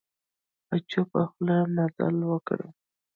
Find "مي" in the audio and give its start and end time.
1.61-1.67